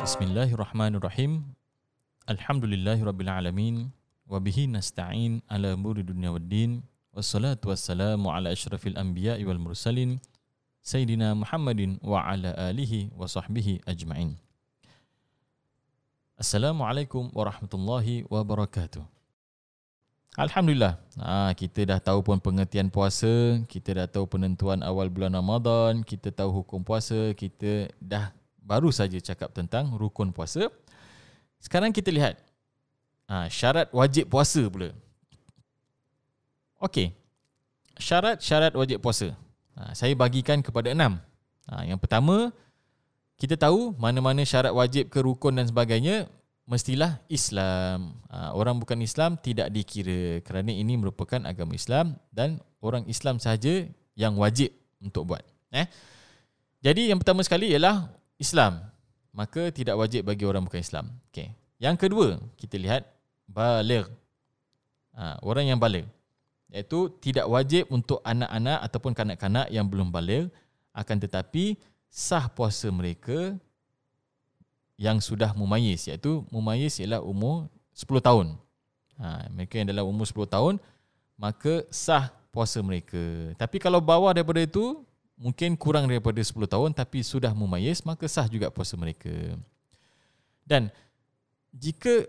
Bismillahirrahmanirrahim. 0.00 1.44
Alhamdulillahirabbil 2.24 3.28
wa 3.28 4.40
bihi 4.40 4.64
nasta'in 4.64 5.44
ala 5.44 5.76
umuri 5.76 6.00
dunya 6.00 6.32
waddin. 6.32 6.80
Wassalatu 7.12 7.68
wassalamu 7.68 8.32
ala 8.32 8.48
asyrafil 8.48 8.96
anbiya'i 8.96 9.44
wal 9.44 9.60
mursalin 9.60 10.16
sayyidina 10.80 11.36
Muhammadin 11.36 12.00
wa 12.00 12.24
ala 12.24 12.56
alihi 12.72 13.12
wa 13.12 13.28
sahbihi 13.28 13.84
ajma'in. 13.84 14.40
Assalamualaikum 16.40 17.28
warahmatullahi 17.36 18.24
wabarakatuh. 18.24 19.04
Alhamdulillah, 20.40 20.96
ha, 21.20 21.52
kita 21.52 21.84
dah 21.84 22.00
tahu 22.00 22.24
pun 22.24 22.40
pengertian 22.40 22.88
puasa, 22.88 23.60
kita 23.68 23.92
dah 23.92 24.06
tahu 24.08 24.24
penentuan 24.24 24.80
awal 24.80 25.12
bulan 25.12 25.36
Ramadan, 25.36 26.00
kita 26.00 26.32
tahu 26.32 26.64
hukum 26.64 26.80
puasa, 26.80 27.36
kita 27.36 27.92
dah 28.00 28.32
baru 28.62 28.92
saja 28.94 29.18
cakap 29.18 29.50
tentang 29.52 29.96
rukun 29.96 30.30
puasa. 30.30 30.68
Sekarang 31.60 31.92
kita 31.92 32.08
lihat 32.08 32.40
ha, 33.28 33.46
syarat 33.52 33.88
wajib 33.92 34.30
puasa 34.30 34.62
pula. 34.70 34.90
Okey. 36.80 37.12
Syarat-syarat 38.00 38.72
wajib 38.72 39.04
puasa. 39.04 39.36
Ha, 39.76 39.92
saya 39.92 40.16
bagikan 40.16 40.64
kepada 40.64 40.90
enam. 40.90 41.20
Ha, 41.68 41.84
yang 41.84 42.00
pertama, 42.00 42.48
kita 43.36 43.60
tahu 43.60 43.92
mana-mana 44.00 44.40
syarat 44.44 44.72
wajib 44.72 45.12
ke 45.12 45.20
rukun 45.20 45.60
dan 45.60 45.68
sebagainya 45.68 46.28
mestilah 46.64 47.20
Islam. 47.28 48.16
Ha, 48.32 48.56
orang 48.56 48.80
bukan 48.80 49.00
Islam 49.04 49.36
tidak 49.36 49.68
dikira 49.74 50.40
kerana 50.40 50.72
ini 50.72 50.96
merupakan 50.96 51.44
agama 51.44 51.76
Islam 51.76 52.16
dan 52.32 52.62
orang 52.80 53.04
Islam 53.10 53.36
sahaja 53.36 53.84
yang 54.16 54.36
wajib 54.40 54.72
untuk 55.00 55.28
buat. 55.28 55.44
Eh? 55.72 55.84
Jadi 56.80 57.12
yang 57.12 57.20
pertama 57.20 57.44
sekali 57.44 57.72
ialah 57.72 58.08
Islam 58.40 58.80
maka 59.30 59.70
tidak 59.70 59.94
wajib 59.94 60.26
bagi 60.26 60.42
orang 60.48 60.66
bukan 60.66 60.80
Islam. 60.82 61.06
Okay. 61.30 61.54
Yang 61.78 61.96
kedua, 62.08 62.28
kita 62.58 62.76
lihat 62.76 63.06
baligh. 63.46 64.08
Ha, 65.14 65.38
orang 65.44 65.68
yang 65.70 65.78
baligh 65.78 66.06
iaitu 66.70 67.10
tidak 67.18 67.50
wajib 67.50 67.90
untuk 67.90 68.22
anak-anak 68.22 68.78
ataupun 68.86 69.12
kanak-kanak 69.12 69.66
yang 69.74 69.90
belum 69.90 70.14
baligh 70.14 70.46
akan 70.94 71.18
tetapi 71.18 71.74
sah 72.06 72.46
puasa 72.46 72.86
mereka 72.94 73.58
yang 74.94 75.18
sudah 75.18 75.50
mumayyiz 75.50 76.06
iaitu 76.06 76.46
mumayyiz 76.54 77.02
ialah 77.02 77.22
umur 77.26 77.66
10 77.94 78.22
tahun. 78.22 78.46
Ha, 79.18 79.50
mereka 79.50 79.82
yang 79.82 79.90
dalam 79.90 80.06
umur 80.06 80.26
10 80.30 80.46
tahun 80.46 80.74
maka 81.34 81.82
sah 81.90 82.30
puasa 82.54 82.78
mereka. 82.82 83.18
Tapi 83.58 83.82
kalau 83.82 83.98
bawah 83.98 84.30
daripada 84.30 84.62
itu 84.62 85.02
mungkin 85.40 85.72
kurang 85.80 86.04
daripada 86.04 86.36
10 86.36 86.52
tahun 86.68 86.90
tapi 86.92 87.24
sudah 87.24 87.56
mumayyiz 87.56 88.04
maka 88.04 88.28
sah 88.28 88.44
juga 88.44 88.68
puasa 88.68 88.92
mereka. 89.00 89.32
Dan 90.68 90.92
jika 91.72 92.28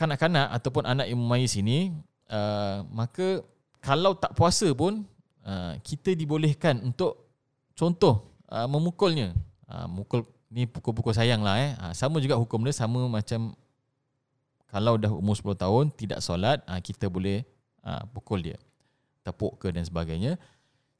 kanak-kanak 0.00 0.48
ataupun 0.56 0.88
anak 0.88 1.06
yang 1.12 1.20
mumayyiz 1.20 1.60
ini 1.60 1.92
uh, 2.32 2.80
maka 2.88 3.44
kalau 3.84 4.16
tak 4.16 4.32
puasa 4.32 4.72
pun 4.72 5.04
uh, 5.44 5.76
kita 5.84 6.16
dibolehkan 6.16 6.80
untuk 6.80 7.28
contoh 7.76 8.32
uh, 8.48 8.64
memukulnya. 8.64 9.36
Uh, 9.70 9.86
mukul 9.86 10.26
ni 10.50 10.66
pukul-pukul 10.66 11.14
sayang 11.14 11.46
lah 11.46 11.56
eh. 11.60 11.72
Uh, 11.78 11.94
sama 11.94 12.18
juga 12.18 12.34
hukum 12.34 12.64
dia 12.66 12.74
sama 12.74 13.06
macam 13.06 13.54
kalau 14.70 14.98
dah 14.98 15.10
umur 15.10 15.38
10 15.38 15.54
tahun 15.58 15.84
tidak 15.94 16.20
solat 16.22 16.58
uh, 16.66 16.80
kita 16.82 17.06
boleh 17.06 17.46
uh, 17.86 18.02
pukul 18.10 18.42
dia. 18.42 18.58
Tepuk 19.20 19.60
ke 19.60 19.68
dan 19.70 19.84
sebagainya. 19.84 20.40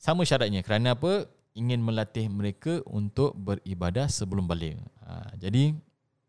Sama 0.00 0.24
syaratnya 0.24 0.64
kerana 0.64 0.96
apa? 0.96 1.28
Ingin 1.52 1.84
melatih 1.84 2.24
mereka 2.32 2.80
untuk 2.88 3.36
beribadah 3.36 4.08
sebelum 4.08 4.48
balik. 4.48 4.80
Ha, 5.04 5.36
jadi 5.36 5.76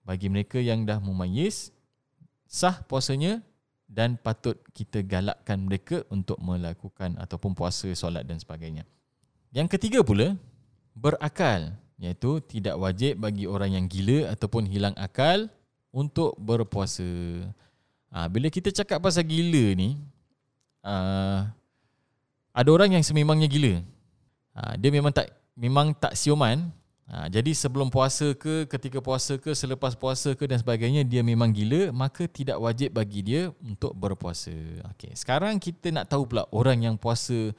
bagi 0.03 0.27
mereka 0.27 0.59
yang 0.59 0.83
dah 0.83 0.99
mumayyiz 0.99 1.71
sah 2.43 2.83
puasanya 2.83 3.39
dan 3.87 4.19
patut 4.19 4.59
kita 4.75 4.99
galakkan 5.07 5.63
mereka 5.63 6.03
untuk 6.11 6.35
melakukan 6.43 7.15
ataupun 7.15 7.55
puasa, 7.55 7.87
solat 7.95 8.27
dan 8.27 8.43
sebagainya. 8.43 8.83
Yang 9.55 9.79
ketiga 9.79 10.03
pula 10.03 10.35
berakal 10.91 11.71
iaitu 11.95 12.43
tidak 12.43 12.75
wajib 12.75 13.23
bagi 13.23 13.47
orang 13.47 13.79
yang 13.79 13.85
gila 13.87 14.35
ataupun 14.35 14.67
hilang 14.67 14.95
akal 14.99 15.47
untuk 15.95 16.35
berpuasa. 16.35 17.07
Ha, 18.11 18.27
bila 18.27 18.51
kita 18.51 18.67
cakap 18.67 18.99
pasal 18.99 19.23
gila 19.23 19.79
ni, 19.79 19.95
uh, 20.83 21.47
ada 22.51 22.69
orang 22.71 22.99
yang 22.99 23.03
sememangnya 23.03 23.47
gila. 23.47 23.79
Ha, 24.55 24.75
dia 24.75 24.91
memang 24.91 25.11
tak 25.15 25.31
memang 25.55 25.95
tak 25.95 26.15
siuman. 26.19 26.67
Ha, 27.11 27.27
jadi 27.27 27.51
sebelum 27.51 27.91
puasa 27.91 28.31
ke, 28.31 28.67
ketika 28.71 29.03
puasa 29.03 29.35
ke, 29.35 29.51
selepas 29.51 29.95
puasa 29.99 30.31
ke 30.31 30.47
dan 30.47 30.59
sebagainya 30.59 31.03
dia 31.03 31.19
memang 31.19 31.51
gila, 31.51 31.91
maka 31.91 32.23
tidak 32.27 32.55
wajib 32.59 32.95
bagi 32.95 33.19
dia 33.23 33.41
untuk 33.63 33.91
berpuasa. 33.95 34.51
Okey, 34.95 35.11
sekarang 35.15 35.59
kita 35.59 35.91
nak 35.91 36.07
tahu 36.07 36.23
pula 36.27 36.47
orang 36.55 36.87
yang 36.87 36.95
puasa 36.95 37.51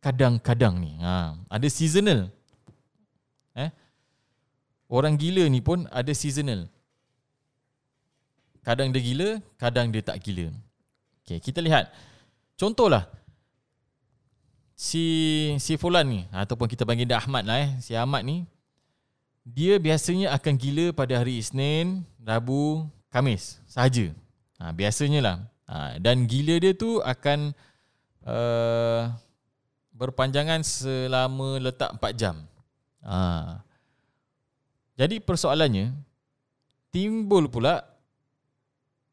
kadang-kadang 0.00 0.80
ni. 0.80 0.96
Ha, 1.00 1.36
ada 1.48 1.66
seasonal. 1.68 2.32
Eh? 3.56 3.72
Orang 4.88 5.16
gila 5.20 5.44
ni 5.48 5.60
pun 5.60 5.84
ada 5.92 6.12
seasonal. 6.12 6.68
Kadang 8.64 8.92
dia 8.92 9.00
gila, 9.00 9.28
kadang 9.60 9.92
dia 9.92 10.00
tak 10.04 10.20
gila. 10.24 10.52
Okey, 11.24 11.40
kita 11.40 11.60
lihat. 11.60 11.92
Contohlah, 12.56 13.12
si 14.76 15.04
si 15.56 15.80
Fulan 15.80 16.04
ni 16.04 16.20
ataupun 16.28 16.68
kita 16.68 16.84
panggil 16.84 17.08
dia 17.08 17.16
Ahmad 17.16 17.48
lah 17.48 17.64
eh 17.64 17.70
si 17.80 17.96
Ahmad 17.96 18.28
ni 18.28 18.44
dia 19.46 19.78
biasanya 19.78 20.34
akan 20.34 20.58
gila 20.58 20.90
pada 20.90 21.22
hari 21.22 21.38
Isnin, 21.38 22.02
Rabu, 22.18 22.82
Kamis 23.14 23.62
sahaja. 23.70 24.10
Ha, 24.58 24.74
biasanya 24.74 25.20
lah. 25.22 25.36
Ha, 25.70 26.02
dan 26.02 26.26
gila 26.26 26.58
dia 26.58 26.74
tu 26.74 26.98
akan 26.98 27.54
uh, 28.26 29.14
berpanjangan 29.94 30.66
selama 30.66 31.62
letak 31.62 31.94
4 31.94 32.18
jam. 32.18 32.42
Ha. 33.06 33.62
Jadi 34.98 35.22
persoalannya, 35.22 35.94
timbul 36.90 37.46
pula 37.46 37.86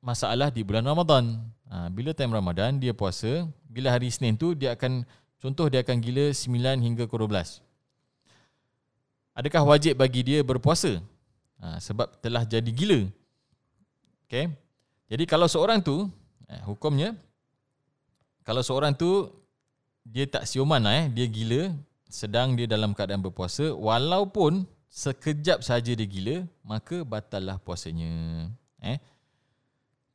masalah 0.02 0.50
di 0.50 0.66
bulan 0.66 0.90
Ramadan. 0.90 1.46
Ha, 1.70 1.94
bila 1.94 2.10
time 2.18 2.34
Ramadan, 2.34 2.82
dia 2.82 2.98
puasa. 2.98 3.46
Bila 3.70 3.94
hari 3.94 4.10
Isnin 4.10 4.34
tu, 4.34 4.58
dia 4.58 4.74
akan 4.74 5.06
Contoh 5.44 5.68
dia 5.68 5.84
akan 5.84 6.00
gila 6.00 6.32
9 6.32 6.80
hingga 6.88 7.04
ke 7.04 7.16
12. 7.20 7.60
Adakah 9.36 9.76
wajib 9.76 10.00
bagi 10.00 10.24
dia 10.24 10.40
berpuasa? 10.40 11.04
Ha, 11.60 11.84
sebab 11.84 12.08
telah 12.24 12.48
jadi 12.48 12.72
gila. 12.72 13.12
Okay. 14.24 14.48
Jadi 15.12 15.28
kalau 15.28 15.52
seorang 15.52 15.84
tu, 15.84 16.08
eh, 16.48 16.64
hukumnya, 16.64 17.12
kalau 18.48 18.64
seorang 18.64 18.96
tu, 18.96 19.28
dia 20.08 20.24
tak 20.32 20.48
siuman 20.48 20.80
lah 20.80 20.96
eh, 21.04 21.06
dia 21.12 21.28
gila, 21.28 21.76
sedang 22.08 22.56
dia 22.56 22.64
dalam 22.64 22.96
keadaan 22.96 23.20
berpuasa, 23.20 23.76
walaupun 23.76 24.64
sekejap 24.88 25.60
saja 25.60 25.92
dia 25.92 26.08
gila, 26.08 26.48
maka 26.64 27.04
batallah 27.04 27.60
puasanya. 27.60 28.48
Eh. 28.80 28.96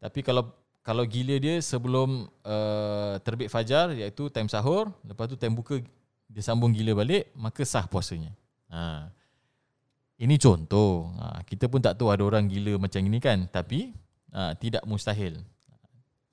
Tapi 0.00 0.25
kalau 0.25 0.56
kalau 0.88 1.04
gila 1.04 1.37
dia 1.37 1.60
sebelum 1.60 2.32
uh, 2.49 3.21
terbit 3.21 3.53
fajar 3.53 3.93
iaitu 3.93 4.32
time 4.32 4.49
sahur 4.49 4.88
lepas 5.04 5.28
tu 5.28 5.37
time 5.37 5.53
buka 5.53 5.84
dia 6.32 6.41
sambung 6.41 6.72
gila 6.72 7.04
balik 7.04 7.28
maka 7.37 7.60
sah 7.69 7.84
puasanya 7.84 8.32
ha. 8.72 9.12
ini 10.16 10.41
contoh 10.41 11.12
ha. 11.21 11.44
kita 11.44 11.69
pun 11.69 11.84
tak 11.84 12.00
tahu 12.00 12.09
ada 12.09 12.25
orang 12.25 12.49
gila 12.49 12.81
macam 12.81 13.04
ini 13.04 13.21
kan 13.21 13.44
tapi 13.53 13.93
ha, 14.32 14.56
tidak 14.56 14.81
mustahil 14.88 15.37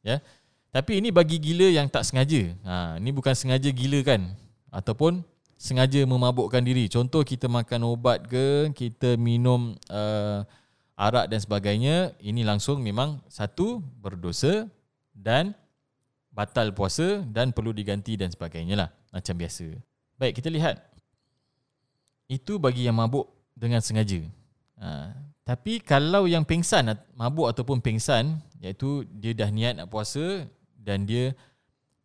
ya 0.07 0.23
tapi 0.71 1.03
ini 1.03 1.11
bagi 1.11 1.35
gila 1.35 1.75
yang 1.75 1.91
tak 1.91 2.07
sengaja 2.07 2.55
ha. 2.63 2.95
ini 2.95 3.11
bukan 3.11 3.35
sengaja 3.35 3.67
gila 3.75 4.07
kan 4.07 4.23
ataupun 4.71 5.19
sengaja 5.59 5.99
memabukkan 6.07 6.63
diri 6.63 6.87
contoh 6.87 7.27
kita 7.27 7.51
makan 7.51 7.91
ubat 7.91 8.23
ke 8.23 8.71
kita 8.71 9.19
minum 9.19 9.75
uh, 9.91 10.47
arak 10.95 11.27
dan 11.27 11.39
sebagainya 11.43 12.15
ini 12.23 12.47
langsung 12.47 12.79
memang 12.79 13.19
satu 13.27 13.83
berdosa 13.99 14.67
dan 15.11 15.51
batal 16.31 16.71
puasa 16.75 17.23
dan 17.31 17.51
perlu 17.51 17.71
diganti 17.71 18.15
dan 18.19 18.31
sebagainya 18.31 18.75
lah 18.75 18.89
macam 19.11 19.35
biasa. 19.35 19.71
Baik 20.19 20.39
kita 20.39 20.51
lihat 20.51 20.79
itu 22.27 22.59
bagi 22.59 22.87
yang 22.87 22.95
mabuk 22.95 23.27
dengan 23.55 23.79
sengaja. 23.79 24.23
Ha, 24.79 25.15
tapi 25.47 25.79
kalau 25.79 26.27
yang 26.27 26.43
pingsan 26.43 26.91
mabuk 27.15 27.47
ataupun 27.51 27.79
pingsan 27.79 28.39
iaitu 28.59 29.07
dia 29.07 29.31
dah 29.31 29.47
niat 29.51 29.79
nak 29.79 29.87
puasa 29.87 30.43
dan 30.75 31.07
dia 31.07 31.31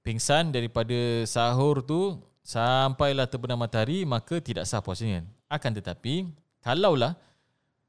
pingsan 0.06 0.54
daripada 0.54 1.26
sahur 1.26 1.82
tu 1.82 2.18
sampailah 2.46 3.26
terbenam 3.26 3.58
matahari 3.58 4.02
maka 4.06 4.38
tidak 4.38 4.66
sah 4.66 4.82
puasanya. 4.82 5.26
Akan 5.50 5.74
tetapi 5.74 6.30
kalaulah 6.62 7.18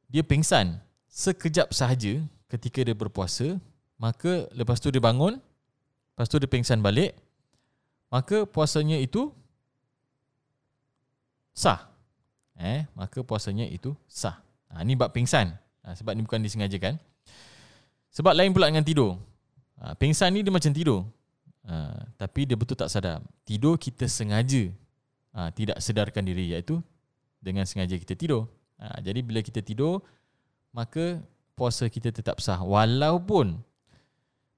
dia 0.09 0.25
pingsan 0.25 0.81
sekejap 1.11 1.75
sahaja 1.75 2.23
ketika 2.47 2.79
dia 2.87 2.95
berpuasa, 2.95 3.59
maka 3.99 4.47
lepas 4.55 4.79
tu 4.79 4.87
dia 4.87 5.03
bangun, 5.03 5.37
lepas 6.15 6.27
tu 6.31 6.39
dia 6.39 6.47
pingsan 6.47 6.79
balik, 6.79 7.11
maka 8.07 8.47
puasanya 8.47 8.95
itu 8.97 9.29
sah. 11.51 11.91
Eh, 12.55 12.87
maka 12.95 13.19
puasanya 13.21 13.67
itu 13.67 13.91
sah. 14.07 14.39
Ha, 14.71 14.87
ini 14.87 14.95
bab 14.95 15.11
pingsan. 15.11 15.51
Ha, 15.83 15.97
sebab 15.99 16.15
ni 16.15 16.23
bukan 16.23 16.39
disengajakan. 16.39 16.95
Sebab 18.11 18.31
lain 18.31 18.55
pula 18.55 18.71
dengan 18.71 18.85
tidur. 18.87 19.19
Ha, 19.83 19.97
pingsan 19.99 20.31
ni 20.31 20.45
dia 20.45 20.53
macam 20.53 20.71
tidur. 20.71 21.03
Ha, 21.67 22.07
tapi 22.15 22.47
dia 22.47 22.55
betul 22.55 22.79
tak 22.79 22.87
sadar. 22.87 23.19
Tidur 23.43 23.75
kita 23.75 24.07
sengaja 24.07 24.71
ha, 25.35 25.49
tidak 25.51 25.81
sedarkan 25.83 26.23
diri 26.23 26.53
iaitu 26.55 26.79
dengan 27.41 27.67
sengaja 27.67 27.97
kita 27.97 28.15
tidur. 28.15 28.47
Ha, 28.77 29.01
jadi 29.01 29.19
bila 29.25 29.41
kita 29.41 29.59
tidur, 29.65 29.99
maka 30.71 31.19
puasa 31.55 31.87
kita 31.87 32.11
tetap 32.11 32.39
sah. 32.39 32.59
Walaupun 32.63 33.61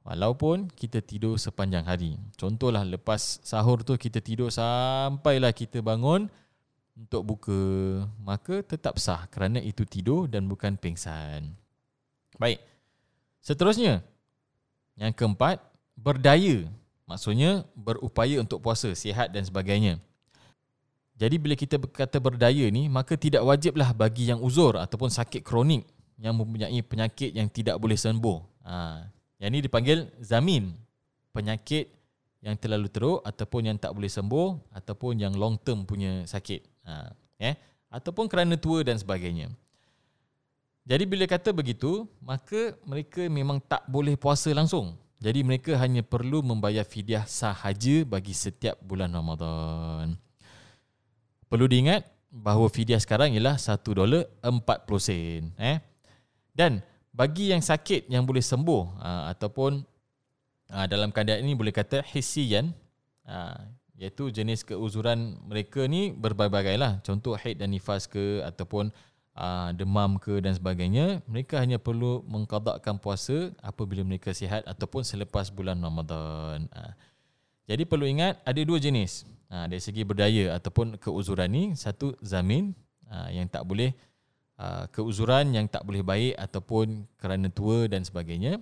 Walaupun 0.04 0.68
kita 0.76 1.00
tidur 1.00 1.40
sepanjang 1.40 1.88
hari. 1.88 2.20
Contohlah 2.36 2.84
lepas 2.84 3.40
sahur 3.40 3.88
tu 3.88 3.96
kita 3.96 4.20
tidur 4.20 4.52
sampailah 4.52 5.56
kita 5.56 5.80
bangun 5.80 6.28
untuk 6.92 7.24
buka. 7.24 7.62
Maka 8.20 8.60
tetap 8.68 9.00
sah 9.00 9.24
kerana 9.32 9.64
itu 9.64 9.88
tidur 9.88 10.28
dan 10.28 10.44
bukan 10.52 10.76
pingsan. 10.76 11.56
Baik. 12.36 12.60
Seterusnya. 13.40 14.04
Yang 15.00 15.24
keempat, 15.24 15.64
berdaya. 15.96 16.68
Maksudnya 17.08 17.64
berupaya 17.72 18.44
untuk 18.44 18.60
puasa, 18.60 18.92
sihat 18.92 19.32
dan 19.32 19.48
sebagainya. 19.48 20.04
Jadi 21.16 21.40
bila 21.40 21.56
kita 21.56 21.80
berkata 21.80 22.20
berdaya 22.20 22.68
ni, 22.68 22.92
maka 22.92 23.16
tidak 23.16 23.48
wajiblah 23.48 23.96
bagi 23.96 24.28
yang 24.28 24.44
uzur 24.44 24.76
ataupun 24.76 25.08
sakit 25.08 25.46
kronik 25.48 25.88
yang 26.20 26.38
mempunyai 26.38 26.80
penyakit 26.86 27.34
yang 27.34 27.50
tidak 27.50 27.78
boleh 27.82 27.98
sembuh. 27.98 28.38
Ha, 28.66 29.06
yang 29.42 29.50
ni 29.52 29.60
dipanggil 29.64 30.10
zamin. 30.22 30.74
Penyakit 31.34 31.90
yang 32.44 32.60
terlalu 32.60 32.92
teruk 32.92 33.20
ataupun 33.24 33.72
yang 33.72 33.78
tak 33.80 33.96
boleh 33.96 34.12
sembuh 34.12 34.76
ataupun 34.76 35.18
yang 35.18 35.34
long 35.34 35.56
term 35.58 35.88
punya 35.88 36.28
sakit. 36.28 36.62
Ha, 36.86 37.12
eh? 37.40 37.56
Ataupun 37.90 38.28
kerana 38.28 38.58
tua 38.60 38.84
dan 38.84 39.00
sebagainya. 39.00 39.50
Jadi 40.84 41.08
bila 41.08 41.24
kata 41.24 41.56
begitu, 41.56 42.04
maka 42.20 42.76
mereka 42.84 43.24
memang 43.32 43.64
tak 43.64 43.88
boleh 43.88 44.20
puasa 44.20 44.52
langsung. 44.52 45.00
Jadi 45.24 45.40
mereka 45.40 45.80
hanya 45.80 46.04
perlu 46.04 46.44
membayar 46.44 46.84
fidyah 46.84 47.24
sahaja 47.24 48.04
bagi 48.04 48.36
setiap 48.36 48.76
bulan 48.84 49.08
Ramadan. 49.08 50.20
Perlu 51.48 51.72
diingat 51.72 52.04
bahawa 52.28 52.68
fidyah 52.68 53.00
sekarang 53.00 53.32
ialah 53.32 53.56
1 53.56 53.80
dolar 53.88 54.28
40 54.44 54.60
sen. 55.00 55.56
Eh? 55.56 55.80
Dan 56.54 56.86
bagi 57.14 57.50
yang 57.50 57.62
sakit 57.62 58.10
yang 58.10 58.26
boleh 58.26 58.42
sembuh 58.42 58.84
uh, 59.02 59.24
ataupun 59.34 59.82
uh, 60.70 60.86
dalam 60.86 61.10
keadaan 61.10 61.46
ini 61.46 61.54
boleh 61.58 61.74
kata 61.74 62.06
hisian 62.06 62.74
uh, 63.26 63.58
iaitu 63.98 64.34
jenis 64.34 64.66
keuzuran 64.66 65.38
mereka 65.46 65.86
ni 65.86 66.10
berbagai-bagai 66.14 66.78
lah. 66.78 67.02
Contoh 67.06 67.38
haid 67.38 67.62
dan 67.62 67.74
nifas 67.74 68.10
ke 68.10 68.42
ataupun 68.42 68.90
uh, 69.38 69.70
demam 69.78 70.18
ke 70.18 70.42
dan 70.42 70.54
sebagainya 70.58 71.22
mereka 71.30 71.62
hanya 71.62 71.78
perlu 71.78 72.26
mengkadakkan 72.26 72.98
puasa 72.98 73.54
apabila 73.62 74.02
mereka 74.06 74.34
sihat 74.34 74.66
ataupun 74.66 75.06
selepas 75.06 75.54
bulan 75.54 75.78
Ramadan. 75.82 76.70
Uh, 76.74 76.94
jadi 77.70 77.86
perlu 77.86 78.06
ingat 78.10 78.42
ada 78.46 78.62
dua 78.62 78.82
jenis. 78.82 79.26
Uh, 79.54 79.70
dari 79.70 79.82
segi 79.82 80.02
berdaya 80.02 80.58
ataupun 80.58 80.98
keuzuran 80.98 81.50
ni 81.54 81.64
satu 81.78 82.18
zamin 82.26 82.74
uh, 83.06 83.30
yang 83.30 83.46
tak 83.46 83.62
boleh 83.62 83.94
Uh, 84.54 84.86
keuzuran 84.94 85.50
yang 85.50 85.66
tak 85.66 85.82
boleh 85.82 86.06
baik 86.06 86.38
ataupun 86.38 87.10
kerana 87.18 87.50
tua 87.50 87.90
dan 87.90 88.06
sebagainya. 88.06 88.62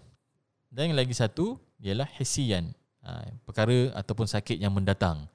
Dan 0.71 0.95
yang 0.95 0.97
lagi 0.97 1.11
satu 1.11 1.59
ialah 1.83 2.07
hisian, 2.15 2.71
uh, 3.03 3.27
perkara 3.43 3.91
ataupun 3.99 4.23
sakit 4.23 4.55
yang 4.55 4.71
mendatang. 4.71 5.27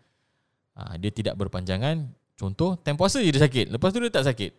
Uh, 0.72 0.96
dia 0.96 1.12
tidak 1.12 1.36
berpanjangan. 1.36 2.08
Contoh, 2.40 2.76
time 2.80 2.96
puasa 2.96 3.20
je 3.20 3.28
dia 3.32 3.44
sakit. 3.44 3.68
Lepas 3.68 3.92
tu 3.92 4.00
dia 4.00 4.12
tak 4.12 4.28
sakit. 4.28 4.52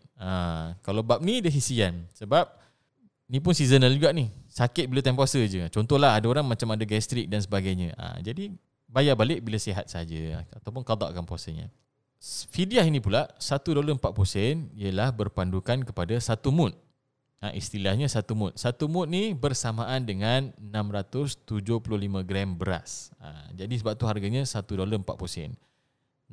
Kalau 0.82 1.06
bab 1.06 1.22
ni 1.22 1.46
dia 1.46 1.54
hisian. 1.54 2.10
Sebab 2.18 2.50
ni 3.30 3.38
pun 3.38 3.54
seasonal 3.54 3.94
juga 3.94 4.10
ni. 4.14 4.34
Sakit 4.50 4.90
bila 4.90 5.02
time 5.06 5.14
puasa 5.14 5.38
je. 5.38 5.66
Contohlah 5.70 6.18
ada 6.18 6.26
orang 6.26 6.42
macam 6.42 6.74
ada 6.74 6.82
gastrik 6.90 7.30
dan 7.30 7.38
sebagainya. 7.38 7.94
Jadi 8.26 8.50
bayar 8.90 9.14
balik 9.14 9.46
bila 9.46 9.62
sihat 9.62 9.86
saja 9.86 10.42
ataupun 10.58 10.82
kadakkan 10.82 11.22
puasanya. 11.22 11.70
Fidyah 12.24 12.82
ini 12.90 12.98
pula 12.98 13.30
1 13.38 13.62
dolar 13.62 13.94
40 13.94 14.02
sen 14.26 14.56
ialah 14.74 15.14
berpandukan 15.14 15.86
kepada 15.86 16.18
satu 16.18 16.50
mud. 16.50 16.74
Ha, 17.38 17.54
istilahnya 17.54 18.10
satu 18.10 18.34
mud. 18.34 18.58
Satu 18.58 18.90
mud 18.90 19.06
ni 19.06 19.38
bersamaan 19.38 20.02
dengan 20.02 20.50
675 20.58 22.26
gram 22.26 22.58
beras. 22.58 23.14
Ha, 23.22 23.54
jadi 23.54 23.70
sebab 23.78 23.94
tu 23.94 24.10
harganya 24.10 24.42
1 24.42 24.66
dolar 24.74 24.98
40 24.98 25.30
sen. 25.30 25.52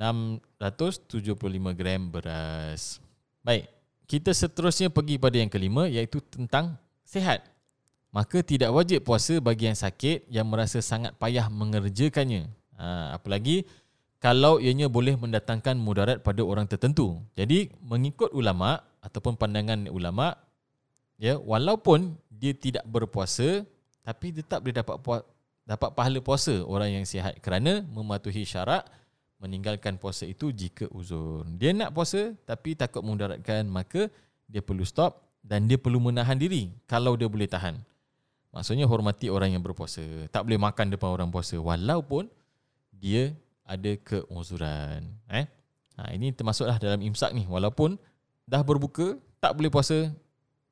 675 0.01 1.77
gram 1.77 2.01
beras. 2.09 2.99
Baik, 3.45 3.69
kita 4.09 4.33
seterusnya 4.33 4.89
pergi 4.89 5.21
pada 5.21 5.37
yang 5.37 5.53
kelima 5.53 5.85
iaitu 5.85 6.25
tentang 6.25 6.81
sehat. 7.05 7.45
Maka 8.09 8.41
tidak 8.41 8.73
wajib 8.73 9.05
puasa 9.05 9.37
bagi 9.43 9.69
yang 9.69 9.77
sakit 9.77 10.31
yang 10.33 10.49
merasa 10.49 10.81
sangat 10.81 11.13
payah 11.21 11.53
mengerjakannya. 11.53 12.49
Ha, 12.81 13.21
apalagi 13.21 13.69
kalau 14.25 14.57
ianya 14.57 14.89
boleh 14.89 15.21
mendatangkan 15.21 15.77
mudarat 15.77 16.25
pada 16.25 16.41
orang 16.41 16.65
tertentu. 16.65 17.21
Jadi 17.37 17.69
mengikut 17.85 18.33
ulama 18.33 18.81
ataupun 19.05 19.37
pandangan 19.37 19.85
ulama 19.93 20.33
ya 21.21 21.37
walaupun 21.37 22.17
dia 22.33 22.57
tidak 22.57 22.89
berpuasa 22.89 23.69
tapi 24.01 24.33
tetap 24.33 24.65
dia 24.65 24.81
dapat 24.81 24.97
dapat 25.69 25.91
pahala 25.93 26.25
puasa 26.25 26.65
orang 26.65 26.97
yang 26.97 27.05
sihat 27.05 27.37
kerana 27.45 27.85
mematuhi 27.85 28.49
syarat 28.49 28.89
meninggalkan 29.45 30.01
puasa 30.01 30.25
itu 30.25 30.49
jika 30.57 30.89
uzur. 30.89 31.45
Dia 31.61 31.77
nak 31.77 31.93
puasa 31.93 32.33
tapi 32.49 32.73
takut 32.73 33.05
mudaratkan 33.05 33.69
maka 33.69 34.09
dia 34.49 34.65
perlu 34.65 34.89
stop 34.89 35.21
dan 35.45 35.69
dia 35.69 35.77
perlu 35.77 36.01
menahan 36.01 36.41
diri 36.41 36.73
kalau 36.89 37.13
dia 37.13 37.29
boleh 37.29 37.45
tahan. 37.45 37.77
Maksudnya 38.57 38.89
hormati 38.89 39.29
orang 39.29 39.53
yang 39.53 39.61
berpuasa. 39.61 40.33
Tak 40.33 40.49
boleh 40.49 40.57
makan 40.57 40.97
depan 40.97 41.13
orang 41.13 41.29
puasa 41.29 41.61
walaupun 41.61 42.25
dia 42.89 43.37
ada 43.65 43.93
keuzuran. 44.05 45.09
Eh? 45.33 45.49
Ha, 45.97 46.13
ini 46.13 46.31
termasuklah 46.37 46.77
dalam 46.77 47.01
imsak 47.01 47.33
ni. 47.33 47.49
Walaupun 47.49 47.97
dah 48.45 48.61
berbuka, 48.61 49.17
tak 49.41 49.57
boleh 49.57 49.73
puasa, 49.73 50.13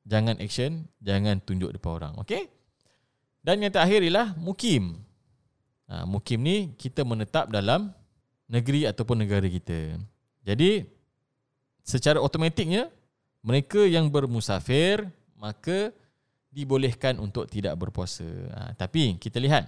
jangan 0.05 0.37
action, 0.37 0.85
jangan 1.01 1.41
tunjuk 1.41 1.73
depan 1.73 1.91
orang. 1.99 2.13
Okay? 2.21 2.47
Dan 3.43 3.59
yang 3.59 3.73
terakhir 3.73 4.05
ialah 4.05 4.37
mukim. 4.39 5.01
Ha, 5.89 6.05
mukim 6.07 6.39
ni 6.39 6.71
kita 6.77 7.03
menetap 7.03 7.49
dalam 7.51 7.91
negeri 8.47 8.85
ataupun 8.87 9.19
negara 9.19 9.45
kita. 9.49 9.99
Jadi, 10.43 10.85
secara 11.83 12.21
otomatiknya, 12.21 12.87
mereka 13.43 13.83
yang 13.83 14.07
bermusafir, 14.07 15.03
maka 15.35 15.91
dibolehkan 16.53 17.17
untuk 17.19 17.49
tidak 17.49 17.75
berpuasa. 17.75 18.27
Ha, 18.53 18.59
tapi 18.77 19.17
kita 19.19 19.41
lihat. 19.41 19.67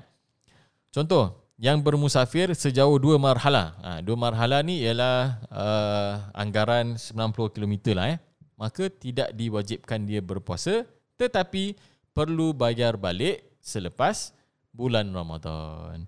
Contoh, 0.93 1.44
yang 1.55 1.79
bermusafir 1.79 2.51
sejauh 2.51 2.99
dua 2.99 3.15
marhala. 3.15 3.75
Ha, 3.79 3.89
dua 4.03 4.19
marhala 4.19 4.59
ni 4.59 4.83
ialah 4.83 5.39
uh, 5.47 6.13
anggaran 6.35 6.99
90 6.99 7.55
km 7.55 7.95
lah 7.95 8.15
eh. 8.15 8.19
Maka 8.55 8.87
tidak 8.87 9.35
diwajibkan 9.35 10.07
dia 10.07 10.23
berpuasa 10.23 10.87
tetapi 11.15 11.75
perlu 12.15 12.51
bayar 12.55 12.95
balik 12.95 13.43
selepas 13.59 14.35
bulan 14.71 15.07
Ramadan. 15.11 16.07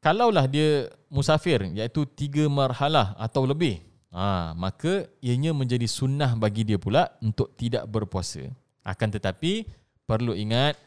Kalaulah 0.00 0.48
dia 0.48 0.88
musafir 1.12 1.64
iaitu 1.72 2.04
tiga 2.08 2.48
marhala 2.48 3.12
atau 3.20 3.44
lebih, 3.44 3.82
ha, 4.12 4.52
maka 4.56 5.08
ianya 5.20 5.52
menjadi 5.52 5.84
sunnah 5.84 6.32
bagi 6.38 6.64
dia 6.64 6.80
pula 6.80 7.12
untuk 7.20 7.52
tidak 7.56 7.84
berpuasa. 7.88 8.46
Akan 8.84 9.12
tetapi 9.12 9.68
perlu 10.08 10.32
ingat 10.32 10.78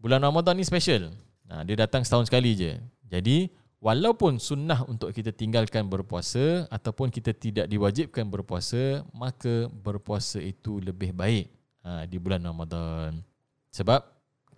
bulan 0.00 0.22
Ramadan 0.22 0.58
ni 0.58 0.64
special. 0.66 1.12
Ha, 1.50 1.62
dia 1.62 1.76
datang 1.78 2.02
setahun 2.02 2.26
sekali 2.26 2.56
je. 2.56 2.72
Jadi 3.08 3.48
walaupun 3.80 4.36
sunnah 4.36 4.84
untuk 4.84 5.10
kita 5.10 5.32
tinggalkan 5.32 5.88
berpuasa 5.88 6.68
ataupun 6.68 7.08
kita 7.08 7.32
tidak 7.32 7.66
diwajibkan 7.66 8.28
berpuasa, 8.28 9.02
maka 9.16 9.66
berpuasa 9.72 10.38
itu 10.38 10.78
lebih 10.78 11.16
baik 11.16 11.48
ha, 11.82 12.04
di 12.04 12.20
bulan 12.20 12.44
Ramadan. 12.44 13.24
Sebab 13.72 14.04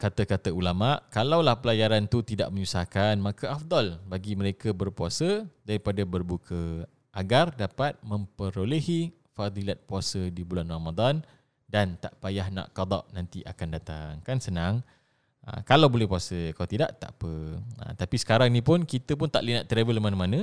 kata-kata 0.00 0.50
ulama, 0.50 0.99
kalaulah 1.12 1.61
pelayaran 1.61 2.09
tu 2.09 2.25
tidak 2.25 2.49
menyusahkan, 2.49 3.21
maka 3.21 3.52
afdal 3.52 4.00
bagi 4.09 4.33
mereka 4.33 4.73
berpuasa 4.73 5.45
daripada 5.62 6.02
berbuka 6.09 6.88
agar 7.12 7.52
dapat 7.52 7.99
memperolehi 8.00 9.12
fadilat 9.37 9.78
puasa 9.85 10.30
di 10.33 10.40
bulan 10.40 10.71
Ramadan 10.73 11.21
dan 11.71 11.95
tak 12.02 12.19
payah 12.19 12.50
nak 12.50 12.75
qada 12.75 13.07
nanti 13.14 13.47
akan 13.47 13.69
datang. 13.71 14.12
Kan 14.26 14.42
senang. 14.42 14.83
Ha, 15.40 15.64
kalau 15.64 15.88
boleh 15.88 16.04
puasa, 16.04 16.52
kalau 16.52 16.68
tidak 16.68 17.00
tak 17.00 17.16
apa. 17.16 17.32
Ha, 17.80 17.85
tapi 17.97 18.16
sekarang 18.20 18.52
ni 18.52 18.61
pun 18.61 18.85
kita 18.85 19.16
pun 19.16 19.26
tak 19.32 19.44
boleh 19.44 19.62
nak 19.62 19.66
travel 19.66 19.97
mana-mana. 19.97 20.40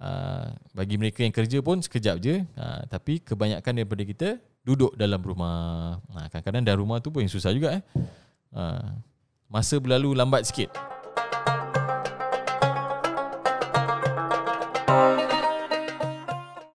Ha, 0.00 0.50
bagi 0.72 0.96
mereka 0.96 1.22
yang 1.22 1.34
kerja 1.34 1.60
pun 1.60 1.80
sekejap 1.84 2.16
je. 2.22 2.40
Ha, 2.56 2.88
tapi 2.88 3.20
kebanyakan 3.20 3.72
daripada 3.84 4.02
kita 4.02 4.28
duduk 4.64 4.96
dalam 4.96 5.20
rumah. 5.20 6.00
Ha, 6.16 6.32
kadang-kadang 6.32 6.64
dalam 6.64 6.80
rumah 6.80 6.98
tu 7.04 7.12
pun 7.12 7.20
yang 7.20 7.32
susah 7.32 7.52
juga 7.52 7.76
eh. 7.76 7.82
Ha, 8.56 8.96
masa 9.52 9.76
berlalu 9.76 10.16
lambat 10.16 10.48
sikit. 10.48 10.93